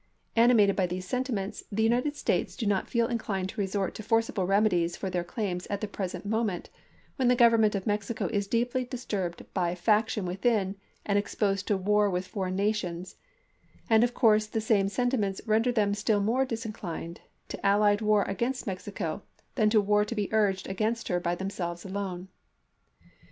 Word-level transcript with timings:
Animated 0.35 0.75
by 0.75 0.87
these 0.87 1.05
sentiments 1.07 1.63
the 1.71 1.83
United 1.83 2.15
States 2.15 2.55
do 2.57 2.65
not 2.65 2.87
feel 2.89 3.05
inclined 3.05 3.49
to 3.49 3.61
resort 3.61 3.93
to 3.93 4.01
forcible 4.01 4.47
remedies 4.47 4.97
for 4.97 5.11
their 5.11 5.23
claims 5.23 5.67
at 5.69 5.79
the 5.79 5.87
present 5.87 6.25
moment 6.25 6.71
when 7.17 7.27
the 7.27 7.35
Government 7.35 7.75
of 7.75 7.85
Mexico 7.85 8.25
is 8.29 8.47
deeply 8.47 8.83
disturbed 8.83 9.45
by 9.53 9.75
faction 9.75 10.25
within, 10.25 10.75
and 11.05 11.19
exposed 11.19 11.67
to 11.67 11.77
war 11.77 12.09
with 12.09 12.25
foreign 12.25 12.55
nations; 12.55 13.17
and 13.91 14.03
of 14.03 14.15
course 14.15 14.47
the 14.47 14.59
same 14.59 14.89
sen 14.89 15.11
timents 15.11 15.39
render 15.45 15.71
them 15.71 15.93
still 15.93 16.19
more 16.19 16.45
disinclined 16.45 17.21
to 17.47 17.63
allied 17.63 17.99
MEXICO 18.01 18.05
41 18.07 18.07
war 18.07 18.23
against 18.23 18.65
Mexico 18.65 19.21
than 19.53 19.69
to 19.69 19.79
war 19.79 20.03
to 20.03 20.15
be 20.15 20.33
urged 20.33 20.67
against 20.67 21.05
chai. 21.05 21.13
ii. 21.13 21.17
her 21.17 21.19
by 21.19 21.35
themselves 21.35 21.85
alone." 21.85 22.27